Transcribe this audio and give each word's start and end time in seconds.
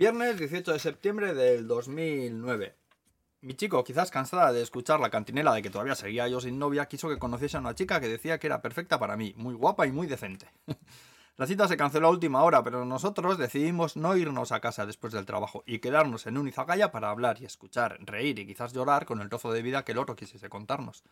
Viernes 0.00 0.38
18 0.38 0.72
de 0.72 0.78
septiembre 0.78 1.34
del 1.34 1.68
2009. 1.68 2.74
Mi 3.42 3.52
chico, 3.52 3.84
quizás 3.84 4.10
cansada 4.10 4.50
de 4.50 4.62
escuchar 4.62 4.98
la 4.98 5.10
cantinela 5.10 5.52
de 5.52 5.60
que 5.60 5.68
todavía 5.68 5.94
seguía 5.94 6.26
yo 6.26 6.40
sin 6.40 6.58
novia, 6.58 6.88
quiso 6.88 7.10
que 7.10 7.18
conociese 7.18 7.58
a 7.58 7.60
una 7.60 7.74
chica 7.74 8.00
que 8.00 8.08
decía 8.08 8.38
que 8.38 8.46
era 8.46 8.62
perfecta 8.62 8.98
para 8.98 9.18
mí, 9.18 9.34
muy 9.36 9.52
guapa 9.52 9.86
y 9.86 9.92
muy 9.92 10.06
decente. 10.06 10.46
la 11.36 11.46
cita 11.46 11.68
se 11.68 11.76
canceló 11.76 12.06
a 12.06 12.12
última 12.12 12.42
hora, 12.44 12.62
pero 12.62 12.86
nosotros 12.86 13.36
decidimos 13.36 13.98
no 13.98 14.16
irnos 14.16 14.52
a 14.52 14.60
casa 14.60 14.86
después 14.86 15.12
del 15.12 15.26
trabajo 15.26 15.64
y 15.66 15.80
quedarnos 15.80 16.26
en 16.26 16.38
un 16.38 16.48
izagaya 16.48 16.90
para 16.92 17.10
hablar 17.10 17.36
y 17.38 17.44
escuchar, 17.44 17.98
reír 18.00 18.38
y 18.38 18.46
quizás 18.46 18.72
llorar 18.72 19.04
con 19.04 19.20
el 19.20 19.28
trozo 19.28 19.52
de 19.52 19.60
vida 19.60 19.84
que 19.84 19.92
el 19.92 19.98
otro 19.98 20.16
quisiese 20.16 20.48
contarnos. 20.48 21.04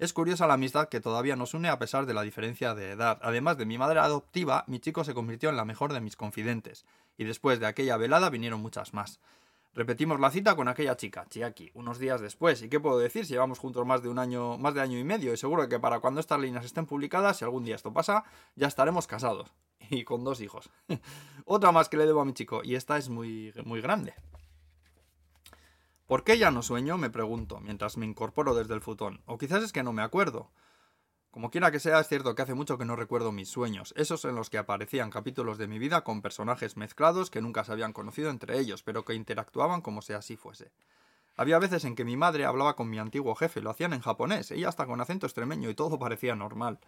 Es 0.00 0.14
curiosa 0.14 0.46
la 0.46 0.54
amistad 0.54 0.88
que 0.88 1.02
todavía 1.02 1.36
nos 1.36 1.52
une 1.52 1.68
a 1.68 1.78
pesar 1.78 2.06
de 2.06 2.14
la 2.14 2.22
diferencia 2.22 2.74
de 2.74 2.92
edad. 2.92 3.18
Además 3.20 3.58
de 3.58 3.66
mi 3.66 3.76
madre 3.76 4.00
adoptiva, 4.00 4.64
mi 4.66 4.80
chico 4.80 5.04
se 5.04 5.12
convirtió 5.12 5.50
en 5.50 5.58
la 5.58 5.66
mejor 5.66 5.92
de 5.92 6.00
mis 6.00 6.16
confidentes, 6.16 6.86
y 7.18 7.24
después 7.24 7.60
de 7.60 7.66
aquella 7.66 7.98
velada 7.98 8.30
vinieron 8.30 8.62
muchas 8.62 8.94
más. 8.94 9.20
Repetimos 9.74 10.18
la 10.18 10.30
cita 10.30 10.56
con 10.56 10.68
aquella 10.68 10.96
chica, 10.96 11.26
Chiaki, 11.28 11.70
unos 11.74 11.98
días 11.98 12.22
después. 12.22 12.62
¿Y 12.62 12.70
qué 12.70 12.80
puedo 12.80 12.98
decir 12.98 13.26
si 13.26 13.34
llevamos 13.34 13.58
juntos 13.58 13.84
más 13.84 14.02
de 14.02 14.08
un 14.08 14.18
año, 14.18 14.56
más 14.56 14.72
de 14.72 14.80
año 14.80 14.98
y 14.98 15.04
medio? 15.04 15.34
Y 15.34 15.36
seguro 15.36 15.68
que 15.68 15.78
para 15.78 16.00
cuando 16.00 16.20
estas 16.20 16.40
líneas 16.40 16.64
estén 16.64 16.86
publicadas, 16.86 17.36
si 17.36 17.44
algún 17.44 17.64
día 17.64 17.76
esto 17.76 17.92
pasa, 17.92 18.24
ya 18.56 18.68
estaremos 18.68 19.06
casados. 19.06 19.52
Y 19.90 20.04
con 20.04 20.24
dos 20.24 20.40
hijos. 20.40 20.70
Otra 21.44 21.72
más 21.72 21.90
que 21.90 21.98
le 21.98 22.06
debo 22.06 22.22
a 22.22 22.24
mi 22.24 22.32
chico, 22.32 22.62
y 22.64 22.74
esta 22.74 22.96
es 22.96 23.10
muy, 23.10 23.52
muy 23.66 23.82
grande. 23.82 24.14
¿Por 26.10 26.24
qué 26.24 26.38
ya 26.38 26.50
no 26.50 26.60
sueño? 26.64 26.98
me 26.98 27.08
pregunto, 27.08 27.60
mientras 27.60 27.96
me 27.96 28.04
incorporo 28.04 28.56
desde 28.56 28.74
el 28.74 28.80
futón. 28.80 29.22
O 29.26 29.38
quizás 29.38 29.62
es 29.62 29.72
que 29.72 29.84
no 29.84 29.92
me 29.92 30.02
acuerdo. 30.02 30.50
Como 31.30 31.52
quiera 31.52 31.70
que 31.70 31.78
sea, 31.78 32.00
es 32.00 32.08
cierto 32.08 32.34
que 32.34 32.42
hace 32.42 32.54
mucho 32.54 32.78
que 32.78 32.84
no 32.84 32.96
recuerdo 32.96 33.30
mis 33.30 33.48
sueños, 33.48 33.94
esos 33.96 34.24
en 34.24 34.34
los 34.34 34.50
que 34.50 34.58
aparecían 34.58 35.10
capítulos 35.10 35.56
de 35.56 35.68
mi 35.68 35.78
vida 35.78 36.02
con 36.02 36.20
personajes 36.20 36.76
mezclados 36.76 37.30
que 37.30 37.40
nunca 37.40 37.62
se 37.62 37.70
habían 37.70 37.92
conocido 37.92 38.28
entre 38.30 38.58
ellos, 38.58 38.82
pero 38.82 39.04
que 39.04 39.14
interactuaban 39.14 39.82
como 39.82 40.02
si 40.02 40.12
así 40.12 40.36
fuese. 40.36 40.72
Había 41.36 41.60
veces 41.60 41.84
en 41.84 41.94
que 41.94 42.04
mi 42.04 42.16
madre 42.16 42.44
hablaba 42.44 42.74
con 42.74 42.90
mi 42.90 42.98
antiguo 42.98 43.36
jefe, 43.36 43.60
lo 43.60 43.70
hacían 43.70 43.92
en 43.92 44.00
japonés, 44.00 44.50
ella 44.50 44.68
hasta 44.68 44.86
con 44.86 45.00
acento 45.00 45.26
extremeño 45.26 45.70
y 45.70 45.76
todo 45.76 46.00
parecía 46.00 46.34
normal. 46.34 46.80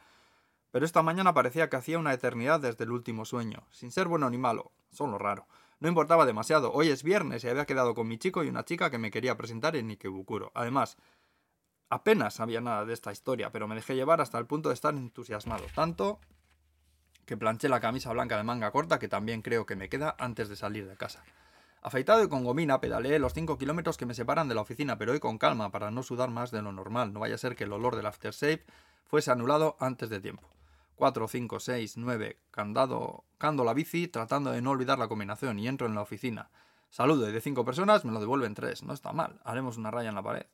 Pero 0.73 0.85
esta 0.85 1.05
mañana 1.05 1.33
parecía 1.33 1.71
que 1.71 1.77
hacía 1.77 2.01
una 2.01 2.13
eternidad 2.13 2.59
desde 2.59 2.83
el 2.83 2.91
último 2.91 3.25
sueño, 3.25 3.69
sin 3.71 3.93
ser 3.93 4.09
bueno 4.09 4.29
ni 4.31 4.39
malo, 4.39 4.73
solo 4.91 5.17
raro. 5.17 5.47
No 5.83 5.89
importaba 5.89 6.27
demasiado. 6.27 6.73
Hoy 6.73 6.91
es 6.91 7.03
viernes 7.03 7.43
y 7.43 7.49
había 7.49 7.67
quedado 7.67 7.93
con 7.97 8.07
mi 8.07 8.17
chico 8.17 8.45
y 8.45 8.49
una 8.49 8.65
chica 8.65 8.89
que 8.89 8.99
me 8.99 9.11
quería 9.11 9.37
presentar 9.37 9.75
en 9.75 9.91
Ikebukuro. 9.91 10.53
Además, 10.55 10.97
apenas 11.89 12.35
sabía 12.35 12.61
nada 12.61 12.85
de 12.85 12.95
esta 12.95 13.11
historia, 13.11 13.51
pero 13.51 13.67
me 13.67 13.75
dejé 13.75 13.97
llevar 13.97 14.21
hasta 14.21 14.39
el 14.39 14.47
punto 14.47 14.69
de 14.69 14.77
estar 14.77 14.95
entusiasmado. 14.95 15.65
Tanto 15.75 16.21
que 17.27 17.37
planché 17.37 17.69
la 17.69 17.81
camisa 17.81 18.13
blanca 18.13 18.37
de 18.37 18.45
manga 18.45 18.71
corta 18.71 19.01
que 19.01 19.09
también 19.09 19.43
creo 19.43 19.67
que 19.67 19.75
me 19.75 19.89
queda 19.89 20.15
antes 20.21 20.49
de 20.49 20.55
salir 20.55 20.87
de 20.87 20.97
casa. 20.97 21.25
Afeitado 21.83 22.23
y 22.23 22.29
con 22.29 22.45
gomina, 22.45 22.81
pedaleé 22.81 23.19
los 23.19 23.35
5 23.35 23.59
kilómetros 23.59 23.97
que 23.97 24.07
me 24.07 24.15
separan 24.15 24.47
de 24.47 24.55
la 24.55 24.61
oficina, 24.61 24.99
pero 24.99 25.11
hoy 25.11 25.19
con 25.19 25.37
calma 25.37 25.73
para 25.73 25.91
no 25.91 26.05
sudar 26.05 26.31
más 26.31 26.53
de 26.53 26.63
lo 26.63 26.71
normal. 26.71 27.13
No 27.13 27.19
vaya 27.19 27.35
a 27.35 27.39
ser 27.39 27.57
que 27.57 27.65
el 27.65 27.73
olor 27.73 27.97
del 27.97 28.07
aftershave 28.07 28.65
fuese 29.05 29.33
anulado 29.33 29.77
antes 29.81 30.11
de 30.11 30.21
tiempo. 30.21 30.49
4, 30.97 31.29
5, 31.29 31.61
6, 31.61 31.97
9, 31.97 32.39
candado, 32.51 33.25
cando 33.39 33.65
la 33.65 33.75
bici, 33.75 34.09
tratando 34.09 34.53
de 34.53 34.63
no 34.63 34.71
olvidar 34.71 34.99
la 34.99 35.09
combinación 35.09 35.59
y 35.59 35.69
entro 35.69 35.87
en 35.87 35.95
la 35.95 36.03
oficina. 36.03 36.51
Saludo 36.91 37.29
y 37.29 37.33
de 37.33 37.41
5 37.41 37.65
personas 37.65 38.05
me 38.05 38.13
lo 38.13 38.21
devuelven 38.21 38.55
3. 38.55 38.83
No 38.83 38.93
está 38.93 39.13
mal, 39.13 39.41
haremos 39.45 39.79
una 39.79 39.91
raya 39.91 40.11
en 40.11 40.15
la 40.15 40.23
pared. 40.23 40.47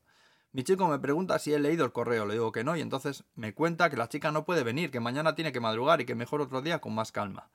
Mi 0.53 0.65
chico 0.65 0.89
me 0.89 0.99
pregunta 0.99 1.39
si 1.39 1.53
he 1.53 1.59
leído 1.59 1.85
el 1.85 1.93
correo, 1.93 2.25
le 2.25 2.35
digo 2.35 2.53
que 2.53 2.65
no 2.65 2.75
y 2.77 2.81
entonces 2.81 3.25
me 3.35 3.53
cuenta 3.53 3.91
que 3.91 3.97
la 3.97 4.09
chica 4.09 4.33
no 4.33 4.45
puede 4.47 4.63
venir, 4.63 4.91
que 4.91 5.01
mañana 5.01 5.35
tiene 5.35 5.53
que 5.53 5.61
madrugar 5.61 6.01
y 6.01 6.07
que 6.07 6.15
mejor 6.15 6.41
otro 6.41 6.63
día 6.63 6.81
con 6.81 6.95
más 6.95 7.13
calma. 7.13 7.51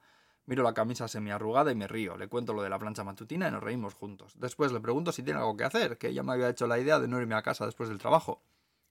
Miro 0.45 0.61
la 0.61 0.73
camisa 0.73 1.07
semiarrugada 1.07 1.71
y 1.71 1.75
me 1.75 1.87
río, 1.87 2.17
le 2.17 2.27
cuento 2.27 2.53
lo 2.53 2.61
de 2.61 2.69
la 2.69 2.77
plancha 2.77 3.03
matutina 3.03 3.47
y 3.47 3.51
nos 3.51 3.63
reímos 3.63 3.93
juntos. 3.95 4.33
Después 4.37 4.71
le 4.71 4.81
pregunto 4.81 5.11
si 5.11 5.23
tiene 5.23 5.39
algo 5.39 5.57
que 5.57 5.63
hacer, 5.63 5.97
que 5.97 6.09
ella 6.09 6.21
me 6.21 6.33
había 6.33 6.49
hecho 6.49 6.67
la 6.67 6.77
idea 6.77 6.99
de 6.99 7.07
no 7.07 7.19
irme 7.19 7.35
a 7.35 7.41
casa 7.41 7.65
después 7.65 7.89
del 7.89 7.97
trabajo. 7.97 8.43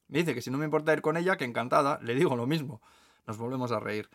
Me 0.08 0.18
dice 0.18 0.34
que 0.34 0.42
si 0.42 0.50
no 0.50 0.58
me 0.58 0.64
importa 0.64 0.92
ir 0.92 1.02
con 1.02 1.16
ella, 1.16 1.36
que 1.36 1.44
encantada, 1.44 2.00
le 2.02 2.14
digo 2.14 2.34
lo 2.34 2.46
mismo. 2.46 2.80
Nos 3.26 3.38
volvemos 3.38 3.72
a 3.72 3.80
reír. 3.80 4.08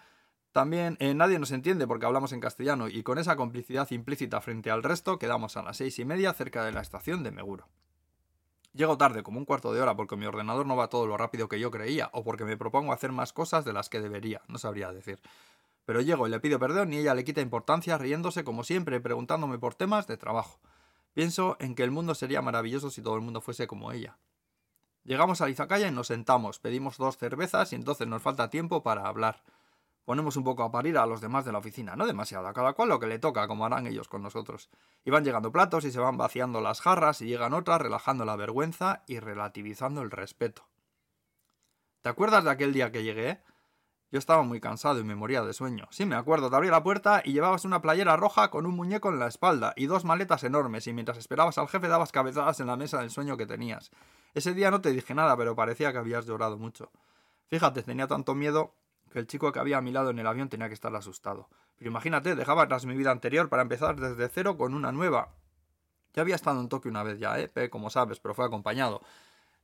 También 0.52 0.98
eh, 1.00 1.14
nadie 1.14 1.40
nos 1.40 1.52
entiende 1.52 1.88
porque 1.88 2.06
hablamos 2.06 2.32
en 2.32 2.40
castellano 2.40 2.88
y 2.88 3.04
con 3.04 3.18
esa 3.18 3.36
complicidad 3.36 3.90
implícita 3.92 4.42
frente 4.42 4.72
al 4.72 4.84
resto 4.84 5.20
quedamos 5.20 5.56
a 5.58 5.64
las 5.64 5.78
seis 5.78 6.00
y 6.00 6.06
media 6.06 6.34
cerca 6.34 6.66
de 6.66 6.72
la 6.72 6.82
estación 6.82 7.24
de 7.24 7.32
Meguro. 7.32 7.68
Llego 8.74 8.98
tarde, 8.98 9.24
como 9.24 9.40
un 9.40 9.46
cuarto 9.46 9.74
de 9.74 9.82
hora, 9.82 9.96
porque 9.96 10.16
mi 10.16 10.28
ordenador 10.28 10.66
no 10.66 10.76
va 10.76 10.90
todo 10.90 11.08
lo 11.08 11.18
rápido 11.18 11.48
que 11.48 11.60
yo 11.60 11.72
creía, 11.72 12.10
o 12.14 12.24
porque 12.24 12.46
me 12.46 12.58
propongo 12.58 12.94
hacer 12.94 13.12
más 13.12 13.34
cosas 13.34 13.66
de 13.66 13.74
las 13.74 13.90
que 13.90 14.02
debería, 14.02 14.42
no 14.48 14.60
sabría 14.60 14.92
decir. 14.92 15.20
Pero 15.86 16.02
llego 16.02 16.28
y 16.28 16.30
le 16.30 16.40
pido 16.40 16.60
perdón 16.60 16.94
y 16.94 16.98
ella 16.98 17.16
le 17.16 17.24
quita 17.24 17.42
importancia, 17.42 17.98
riéndose 17.98 18.44
como 18.44 18.64
siempre, 18.64 19.00
preguntándome 19.00 19.58
por 19.58 19.74
temas 19.74 20.06
de 20.06 20.18
trabajo. 20.18 20.60
Pienso 21.14 21.58
en 21.60 21.74
que 21.74 21.84
el 21.84 21.92
mundo 21.92 22.14
sería 22.14 22.44
maravilloso 22.44 22.92
si 22.92 23.02
todo 23.02 23.16
el 23.16 23.22
mundo 23.22 23.42
fuese 23.42 23.66
como 23.66 23.92
ella. 23.92 24.18
Llegamos 25.08 25.40
a 25.40 25.50
Izakaya 25.50 25.88
y 25.88 25.92
nos 25.92 26.08
sentamos, 26.08 26.60
pedimos 26.60 26.98
dos 26.98 27.18
cervezas 27.18 27.72
y 27.72 27.76
entonces 27.76 28.06
nos 28.10 28.22
falta 28.22 28.50
tiempo 28.50 28.84
para 28.84 29.08
hablar. 29.08 29.42
Ponemos 30.04 30.36
un 30.36 30.44
poco 30.44 30.64
a 30.64 30.72
parir 30.72 30.98
a 30.98 31.06
los 31.06 31.22
demás 31.22 31.46
de 31.46 31.54
la 31.54 31.60
oficina, 31.60 31.96
no 31.96 32.06
demasiado, 32.06 32.46
a 32.46 32.54
cada 32.54 32.74
cual 32.74 32.90
lo 32.90 33.00
que 33.00 33.08
le 33.08 33.18
toca, 33.18 33.48
como 33.48 33.66
harán 33.66 33.88
ellos 33.88 34.10
con 34.10 34.22
nosotros. 34.22 34.70
Y 35.06 35.10
van 35.10 35.24
llegando 35.24 35.50
platos 35.50 35.86
y 35.86 35.94
se 35.94 36.02
van 36.02 36.18
vaciando 36.18 36.60
las 36.60 36.82
jarras 36.82 37.22
y 37.22 37.28
llegan 37.28 37.54
otras, 37.54 37.80
relajando 37.80 38.26
la 38.26 38.36
vergüenza 38.36 39.04
y 39.08 39.20
relativizando 39.20 40.02
el 40.02 40.12
respeto. 40.12 40.68
¿Te 42.02 42.10
acuerdas 42.10 42.44
de 42.44 42.50
aquel 42.50 42.74
día 42.74 42.92
que 42.92 43.04
llegué? 43.04 43.42
Yo 44.12 44.20
estaba 44.20 44.44
muy 44.44 44.60
cansado 44.60 45.00
y 45.00 45.06
me 45.06 45.16
moría 45.16 45.42
de 45.42 45.54
sueño. 45.54 45.88
Sí, 45.90 46.06
me 46.06 46.16
acuerdo, 46.16 46.50
te 46.50 46.56
abrí 46.58 46.70
la 46.70 46.84
puerta 46.84 47.22
y 47.24 47.32
llevabas 47.32 47.64
una 47.64 47.82
playera 47.82 48.18
roja 48.18 48.50
con 48.50 48.66
un 48.66 48.76
muñeco 48.76 49.08
en 49.08 49.20
la 49.20 49.28
espalda 49.28 49.74
y 49.78 49.86
dos 49.86 50.04
maletas 50.04 50.44
enormes 50.44 50.86
y 50.88 50.94
mientras 50.94 51.18
esperabas 51.18 51.58
al 51.58 51.70
jefe 51.70 51.88
dabas 51.88 52.12
cabezadas 52.12 52.60
en 52.60 52.68
la 52.68 52.76
mesa 52.76 53.00
del 53.00 53.10
sueño 53.10 53.38
que 53.38 53.46
tenías. 53.46 53.92
Ese 54.38 54.54
día 54.54 54.70
no 54.70 54.82
te 54.82 54.92
dije 54.92 55.16
nada, 55.16 55.36
pero 55.36 55.56
parecía 55.56 55.92
que 55.92 55.98
habías 55.98 56.28
llorado 56.28 56.60
mucho. 56.60 56.92
Fíjate, 57.48 57.82
tenía 57.82 58.06
tanto 58.06 58.36
miedo 58.36 58.76
que 59.12 59.18
el 59.18 59.26
chico 59.26 59.52
que 59.52 59.58
había 59.58 59.80
a 59.80 59.82
mi 59.82 59.92
lado 59.92 60.12
en 60.12 60.20
el 60.20 60.28
avión 60.28 60.48
tenía 60.48 60.68
que 60.68 60.76
estar 60.76 60.96
asustado. 60.96 61.50
Pero 61.76 61.90
imagínate, 61.90 62.36
dejaba 62.36 62.62
atrás 62.62 62.86
mi 62.86 62.96
vida 62.96 63.10
anterior 63.10 63.50
para 63.50 63.64
empezar 63.64 64.00
desde 64.00 64.30
cero 64.30 64.56
con 64.56 64.76
una 64.76 64.92
nueva. 64.92 65.34
Ya 66.14 66.22
había 66.22 66.36
estado 66.36 66.62
en 66.62 66.70
Tokio 66.70 66.92
una 66.92 67.02
vez 67.02 67.18
ya, 67.18 67.40
¿eh? 67.40 67.70
como 67.72 67.90
sabes, 67.90 68.20
pero 68.20 68.36
fue 68.36 68.46
acompañado. 68.46 69.02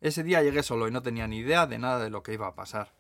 Ese 0.02 0.24
día 0.24 0.42
llegué 0.42 0.64
solo 0.64 0.88
y 0.88 0.92
no 0.92 1.04
tenía 1.04 1.28
ni 1.28 1.38
idea 1.38 1.68
de 1.68 1.78
nada 1.78 2.04
de 2.04 2.10
lo 2.10 2.24
que 2.24 2.34
iba 2.34 2.48
a 2.48 2.56
pasar. 2.56 2.94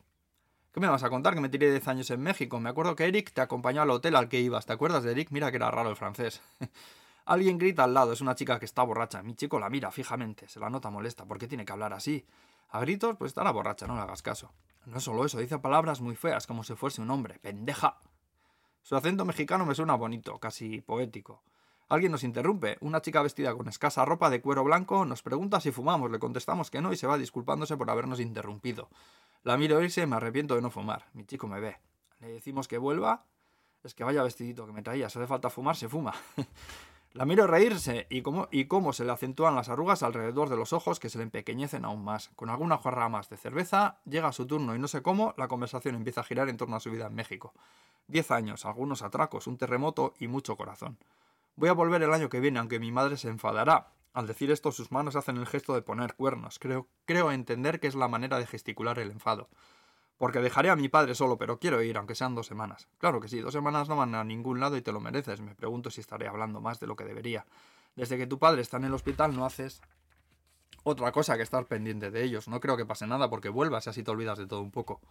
¿Qué 0.73 0.79
me 0.79 0.88
vas 0.88 1.01
a 1.01 1.09
contar? 1.09 1.33
Que 1.33 1.41
me 1.41 1.50
tiré 1.50 1.72
10 1.72 1.88
años 1.88 2.12
en 2.12 2.22
México. 2.22 2.59
Me 2.59 2.69
acuerdo 2.69 2.95
que 2.95 3.07
Eric 3.07 3.33
te 3.33 3.41
acompañó 3.41 3.81
al 3.81 3.89
hotel 3.89 4.16
al 4.16 4.29
que 4.29 4.39
ibas. 4.39 4.67
¿Te 4.67 4.73
acuerdas 4.73 5.03
de 5.03 5.13
Eric? 5.13 5.31
Mira 5.31 5.50
que 5.50 5.57
era 5.57 5.72
raro 5.72 5.89
el 5.89 5.95
francés. 5.95 6.39
Alguien 7.25 7.57
grita 7.57 7.85
al 7.85 7.94
lado, 7.94 8.11
es 8.11 8.22
una 8.22 8.35
chica 8.35 8.59
que 8.59 8.66
está 8.66 8.84
borracha. 8.84 9.23
Mi 9.23 9.35
chico 9.35 9.59
la 9.59 9.69
mira 9.69 9.91
fijamente, 9.91 10.50
se 10.50 10.59
la 10.59 10.69
nota 10.69 10.89
molesta. 10.89 11.25
¿Por 11.25 11.38
qué 11.38 11.47
tiene 11.47 11.66
que 11.66 11.72
hablar 11.72 11.94
así? 11.94 12.25
A 12.69 12.79
gritos, 12.81 13.16
pues 13.17 13.29
estará 13.29 13.51
borracha, 13.51 13.88
no 13.88 13.95
le 13.95 14.01
hagas 14.01 14.22
caso. 14.22 14.51
No 14.85 15.00
solo 15.00 15.25
eso, 15.25 15.39
dice 15.39 15.59
palabras 15.59 16.01
muy 16.01 16.16
feas, 16.16 16.47
como 16.47 16.63
si 16.63 16.75
fuese 16.75 17.01
un 17.01 17.09
hombre. 17.12 17.39
¡Pendeja! 17.39 17.97
Su 18.81 18.97
acento 18.97 19.23
mexicano 19.23 19.66
me 19.66 19.75
suena 19.75 19.95
bonito, 19.95 20.38
casi 20.39 20.81
poético. 20.81 21.41
Alguien 21.88 22.12
nos 22.12 22.23
interrumpe. 22.23 22.78
Una 22.81 23.01
chica 23.01 23.22
vestida 23.22 23.53
con 23.56 23.67
escasa 23.69 24.03
ropa 24.03 24.29
de 24.29 24.41
cuero 24.41 24.63
blanco 24.63 25.06
nos 25.06 25.22
pregunta 25.22 25.62
si 25.62 25.72
fumamos. 25.72 26.12
Le 26.12 26.19
contestamos 26.19 26.69
que 26.72 26.81
no 26.81 26.91
y 26.91 26.97
se 26.97 27.07
va 27.07 27.17
disculpándose 27.17 27.78
por 27.78 27.89
habernos 27.89 28.19
interrumpido. 28.19 28.89
La 29.44 29.57
miro 29.57 29.81
irse 29.81 30.01
y 30.01 30.07
me 30.07 30.16
arrepiento 30.16 30.56
de 30.56 30.62
no 30.62 30.72
fumar. 30.72 31.06
Mi 31.13 31.25
chico 31.25 31.47
me 31.47 31.59
ve. 31.59 31.78
Le 32.19 32.29
decimos 32.29 32.67
que 32.67 32.78
vuelva. 32.78 33.25
Es 33.83 33.94
que 33.94 34.03
vaya 34.03 34.23
vestidito 34.23 34.66
que 34.66 34.73
me 34.73 34.81
traía. 34.81 35.09
Si 35.09 35.19
hace 35.19 35.28
falta 35.28 35.50
fumar, 35.50 35.75
se 35.75 35.88
fuma. 35.88 36.13
La 37.13 37.25
miro 37.25 37.46
reírse 37.46 38.07
y 38.09 38.24
cómo, 38.24 38.47
y 38.50 38.66
cómo 38.66 38.91
se 38.91 39.06
le 39.06 39.12
acentúan 39.12 39.53
las 39.53 39.69
arrugas 39.69 40.01
alrededor 40.01 40.50
de 40.50 40.56
los 40.56 40.74
ojos 40.74 41.00
que 41.00 41.09
se 41.09 41.19
le 41.19 41.24
empequeñecen 41.25 41.85
aún 41.85 42.03
más. 42.03 42.29
Con 42.35 42.50
alguna 42.50 42.79
jarra 42.79 43.07
más 43.07 43.29
de 43.29 43.38
cerveza, 43.38 44.00
llega 44.06 44.31
su 44.31 44.47
turno 44.47 44.74
y 44.74 44.79
no 44.79 44.88
sé 44.88 45.03
cómo, 45.03 45.35
la 45.38 45.47
conversación 45.47 45.94
empieza 45.94 46.22
a 46.22 46.24
girar 46.24 46.50
en 46.50 46.57
torno 46.57 46.75
a 46.75 46.79
su 46.79 46.90
vida 46.90 47.06
en 47.06 47.13
México. 47.13 47.53
Diez 48.07 48.31
años, 48.31 48.66
algunos 48.66 49.03
atracos, 49.03 49.46
un 49.46 49.59
terremoto 49.59 50.16
y 50.18 50.28
mucho 50.28 50.57
corazón. 50.57 50.97
Voy 51.56 51.69
a 51.69 51.74
volver 51.74 52.01
el 52.01 52.13
año 52.16 52.29
que 52.29 52.40
viene, 52.40 52.57
aunque 52.57 52.80
mi 52.80 52.92
madre 52.92 53.15
se 53.18 53.30
enfadará. 53.30 53.89
Al 54.13 54.25
decir 54.25 54.50
esto, 54.50 54.71
sus 54.71 54.92
manos 54.92 55.15
hacen 55.15 55.38
el 55.38 55.45
gesto 55.45 55.75
de 55.75 55.83
poner 55.83 56.15
cuernos. 56.15 56.57
Creo, 56.57 56.88
creo 57.06 57.31
entender 57.31 57.80
que 57.80 57.86
es 57.86 57.95
la 57.95 58.07
manera 58.07 58.39
de 58.39 58.48
gesticular 58.48 58.98
el 58.98 59.12
enfado. 59.12 59.50
Porque 60.24 60.40
dejaré 60.40 60.70
a 60.70 60.78
mi 60.78 60.88
padre 60.88 61.16
solo, 61.16 61.38
pero 61.38 61.60
quiero 61.60 61.81
ir, 61.81 61.98
aunque 61.98 62.16
sean 62.16 62.34
dos 62.34 62.48
semanas. 62.48 62.88
Claro 62.98 63.20
que 63.20 63.28
sí, 63.28 63.42
dos 63.42 63.52
semanas 63.52 63.90
no 63.90 63.98
van 63.98 64.16
a 64.16 64.24
ningún 64.24 64.62
lado 64.62 64.78
y 64.78 64.81
te 64.81 64.94
lo 64.94 65.02
mereces. 65.02 65.42
Me 65.42 65.54
pregunto 65.54 65.92
si 65.92 66.00
estaré 66.00 66.30
hablando 66.30 66.62
más 66.62 66.80
de 66.80 66.88
lo 66.88 66.96
que 66.96 67.04
debería. 67.04 67.46
Desde 67.98 68.18
que 68.18 68.25
tu 68.25 68.40
padre 68.40 68.62
está 68.62 68.78
en 68.78 68.86
el 68.86 68.94
hospital 68.94 69.36
no 69.36 69.46
haces 69.46 69.81
otra 70.84 71.12
cosa 71.12 71.36
que 71.36 71.44
estar 71.44 71.66
pendiente 71.66 72.10
de 72.10 72.24
ellos. 72.24 72.48
No 72.48 72.62
creo 72.62 72.78
que 72.78 72.86
pase 72.86 73.06
nada 73.06 73.30
porque 73.30 73.50
vuelvas 73.50 73.86
y 73.86 73.90
así 73.90 74.02
te 74.02 74.12
olvidas 74.12 74.38
de 74.38 74.48
todo 74.48 74.62
un 74.62 74.72
poco. 74.72 75.02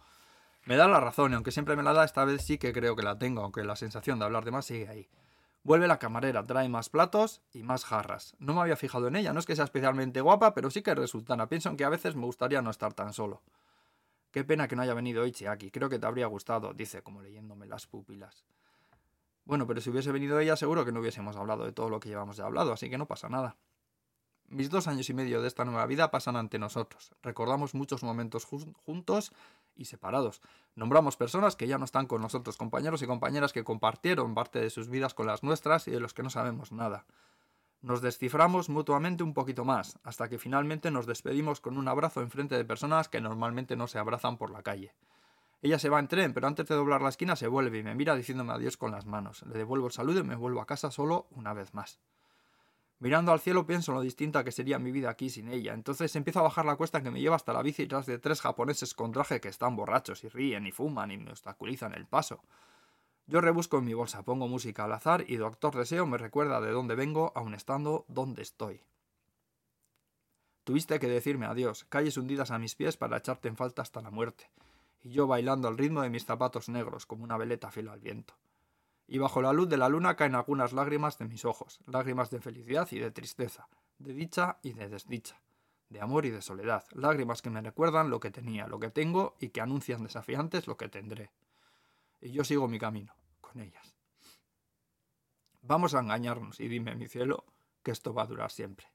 Me 0.65 0.77
da 0.77 0.87
la 0.87 0.99
razón 0.99 1.31
y 1.31 1.35
aunque 1.35 1.51
siempre 1.51 1.75
me 1.75 1.83
la 1.83 1.93
da, 1.93 2.05
esta 2.05 2.25
vez 2.25 2.43
sí 2.43 2.57
que 2.57 2.73
creo 2.73 2.95
que 2.95 3.03
la 3.03 3.19
tengo, 3.19 3.43
aunque 3.43 3.63
la 3.63 3.75
sensación 3.75 4.17
de 4.17 4.25
hablar 4.25 4.45
de 4.45 4.49
más 4.49 4.65
sigue 4.65 4.89
ahí. 4.89 5.07
Vuelve 5.61 5.87
la 5.87 5.99
camarera, 5.99 6.43
trae 6.43 6.69
más 6.69 6.89
platos 6.89 7.43
y 7.53 7.61
más 7.61 7.85
jarras. 7.85 8.35
No 8.39 8.55
me 8.55 8.61
había 8.61 8.77
fijado 8.77 9.09
en 9.09 9.15
ella, 9.15 9.31
no 9.31 9.39
es 9.39 9.45
que 9.45 9.55
sea 9.55 9.65
especialmente 9.65 10.21
guapa, 10.21 10.55
pero 10.55 10.71
sí 10.71 10.81
que 10.81 10.95
resultana. 10.95 11.49
Pienso 11.49 11.69
en 11.69 11.77
que 11.77 11.85
a 11.85 11.89
veces 11.89 12.15
me 12.15 12.25
gustaría 12.25 12.63
no 12.63 12.71
estar 12.71 12.95
tan 12.95 13.13
solo. 13.13 13.43
Qué 14.33 14.43
pena 14.43 14.67
que 14.67 14.75
no 14.75 14.81
haya 14.81 14.95
venido 14.95 15.27
Ichiaki. 15.27 15.69
Creo 15.69 15.89
que 15.89 15.99
te 15.99 16.07
habría 16.07 16.25
gustado, 16.25 16.73
dice, 16.73 17.03
como 17.03 17.21
leyéndome 17.21 17.67
las 17.67 17.85
pupilas. 17.85 18.43
Bueno, 19.45 19.67
pero 19.67 19.79
si 19.79 19.91
hubiese 19.91 20.11
venido 20.11 20.39
ella 20.39 20.55
seguro 20.55 20.83
que 20.83 20.91
no 20.91 21.01
hubiésemos 21.01 21.35
hablado 21.35 21.65
de 21.65 21.71
todo 21.71 21.87
lo 21.89 21.99
que 21.99 22.09
llevamos 22.09 22.37
ya 22.37 22.45
hablado, 22.45 22.73
así 22.73 22.89
que 22.89 22.97
no 22.97 23.05
pasa 23.05 23.29
nada. 23.29 23.57
Mis 24.47 24.71
dos 24.71 24.87
años 24.87 25.07
y 25.11 25.13
medio 25.13 25.39
de 25.43 25.47
esta 25.47 25.65
nueva 25.65 25.85
vida 25.85 26.09
pasan 26.09 26.35
ante 26.35 26.57
nosotros. 26.57 27.11
Recordamos 27.21 27.75
muchos 27.75 28.01
momentos 28.01 28.45
juntos 28.45 29.33
y 29.75 29.85
separados. 29.85 30.41
Nombramos 30.73 31.15
personas 31.15 31.55
que 31.55 31.67
ya 31.67 31.77
no 31.77 31.85
están 31.85 32.07
con 32.07 32.19
nosotros, 32.19 32.57
compañeros 32.57 33.03
y 33.03 33.05
compañeras 33.05 33.53
que 33.53 33.63
compartieron 33.63 34.33
parte 34.33 34.59
de 34.59 34.71
sus 34.71 34.89
vidas 34.89 35.13
con 35.13 35.27
las 35.27 35.43
nuestras 35.43 35.87
y 35.87 35.91
de 35.91 35.99
los 35.99 36.15
que 36.15 36.23
no 36.23 36.31
sabemos 36.31 36.71
nada. 36.71 37.05
Nos 37.83 38.01
desciframos 38.01 38.69
mutuamente 38.69 39.23
un 39.23 39.33
poquito 39.33 39.65
más, 39.65 39.99
hasta 40.03 40.29
que 40.29 40.39
finalmente 40.39 40.89
nos 40.89 41.05
despedimos 41.05 41.59
con 41.59 41.77
un 41.77 41.89
abrazo 41.89 42.21
en 42.21 42.31
frente 42.31 42.55
de 42.55 42.63
personas 42.63 43.09
que 43.09 43.19
normalmente 43.19 43.75
no 43.75 43.87
se 43.87 43.99
abrazan 43.99 44.37
por 44.37 44.51
la 44.51 44.63
calle. 44.63 44.95
Ella 45.61 45.77
se 45.77 45.89
va 45.89 45.99
en 45.99 46.07
tren, 46.07 46.33
pero 46.33 46.47
antes 46.47 46.65
de 46.65 46.75
doblar 46.75 47.01
la 47.01 47.09
esquina 47.09 47.35
se 47.35 47.49
vuelve 47.49 47.79
y 47.79 47.83
me 47.83 47.93
mira 47.93 48.15
diciéndome 48.15 48.53
adiós 48.53 48.77
con 48.77 48.91
las 48.93 49.05
manos. 49.05 49.43
Le 49.43 49.57
devuelvo 49.57 49.87
el 49.87 49.91
saludo 49.91 50.21
y 50.21 50.23
me 50.23 50.37
vuelvo 50.37 50.61
a 50.61 50.65
casa 50.65 50.91
solo 50.91 51.27
una 51.31 51.53
vez 51.53 51.73
más. 51.73 51.99
Mirando 52.99 53.33
al 53.33 53.41
cielo 53.41 53.65
pienso 53.65 53.91
en 53.91 53.95
lo 53.97 54.01
distinta 54.01 54.45
que 54.45 54.53
sería 54.53 54.79
mi 54.79 54.91
vida 54.91 55.09
aquí 55.09 55.29
sin 55.29 55.49
ella. 55.49 55.73
Entonces 55.73 56.15
empiezo 56.15 56.39
a 56.39 56.43
bajar 56.43 56.63
la 56.65 56.77
cuesta 56.77 57.03
que 57.03 57.11
me 57.11 57.19
lleva 57.19 57.35
hasta 57.35 57.51
la 57.51 57.61
bici 57.61 57.85
tras 57.85 58.05
de 58.05 58.17
tres 58.17 58.39
japoneses 58.39 58.93
con 58.93 59.11
traje 59.11 59.41
que 59.41 59.49
están 59.49 59.75
borrachos 59.75 60.23
y 60.23 60.29
ríen 60.29 60.65
y 60.65 60.71
fuman 60.71 61.11
y 61.11 61.17
me 61.17 61.31
obstaculizan 61.31 61.93
el 61.95 62.05
paso. 62.05 62.45
Yo 63.25 63.41
rebusco 63.41 63.77
en 63.77 63.85
mi 63.85 63.93
bolsa, 63.93 64.23
pongo 64.23 64.47
música 64.47 64.83
al 64.83 64.91
azar 64.93 65.25
y 65.27 65.37
Doctor 65.37 65.75
Deseo 65.75 66.05
me 66.05 66.17
recuerda 66.17 66.59
de 66.61 66.71
dónde 66.71 66.95
vengo, 66.95 67.31
aun 67.35 67.53
estando 67.53 68.05
donde 68.07 68.41
estoy. 68.41 68.81
Tuviste 70.63 70.99
que 70.99 71.07
decirme 71.07 71.45
adiós, 71.45 71.85
calles 71.89 72.17
hundidas 72.17 72.51
a 72.51 72.59
mis 72.59 72.75
pies 72.75 72.97
para 72.97 73.17
echarte 73.17 73.47
en 73.47 73.57
falta 73.57 73.81
hasta 73.81 74.01
la 74.01 74.11
muerte, 74.11 74.49
y 75.01 75.11
yo 75.11 75.27
bailando 75.27 75.67
al 75.67 75.77
ritmo 75.77 76.01
de 76.01 76.09
mis 76.09 76.25
zapatos 76.25 76.69
negros 76.69 77.05
como 77.05 77.23
una 77.23 77.37
veleta 77.37 77.71
fila 77.71 77.93
al 77.93 77.99
viento 77.99 78.35
y 79.07 79.17
bajo 79.17 79.41
la 79.41 79.53
luz 79.53 79.69
de 79.69 79.77
la 79.77 79.89
luna 79.89 80.15
caen 80.15 80.35
algunas 80.35 80.73
lágrimas 80.73 81.17
de 81.17 81.25
mis 81.25 81.45
ojos, 81.45 81.79
lágrimas 81.85 82.29
de 82.29 82.39
felicidad 82.39 82.87
y 82.91 82.99
de 82.99 83.11
tristeza, 83.11 83.67
de 83.99 84.13
dicha 84.13 84.57
y 84.61 84.73
de 84.73 84.89
desdicha, 84.89 85.39
de 85.89 86.01
amor 86.01 86.25
y 86.25 86.31
de 86.31 86.41
soledad, 86.41 86.83
lágrimas 86.93 87.41
que 87.41 87.49
me 87.49 87.61
recuerdan 87.61 88.09
lo 88.09 88.19
que 88.19 88.31
tenía, 88.31 88.67
lo 88.67 88.79
que 88.79 88.89
tengo 88.89 89.35
y 89.39 89.49
que 89.49 89.61
anuncian 89.61 90.03
desafiantes 90.03 90.67
lo 90.67 90.77
que 90.77 90.89
tendré. 90.89 91.31
Y 92.23 92.31
yo 92.31 92.45
sigo 92.45 92.69
mi 92.69 92.79
camino, 92.79 93.13
con 93.41 93.59
ellas. 93.59 93.97
Vamos 95.61 95.93
a 95.93 95.99
engañarnos 95.99 96.57
y 96.61 96.69
dime, 96.69 96.95
mi 96.95 97.09
cielo, 97.09 97.43
que 97.83 97.91
esto 97.91 98.13
va 98.13 98.23
a 98.23 98.27
durar 98.27 98.49
siempre. 98.49 98.92